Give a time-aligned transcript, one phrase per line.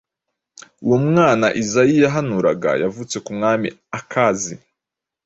[0.83, 3.67] Uwo mwana Izayi yahanuraga yavutse ku mwami
[3.99, 4.53] Akhazi,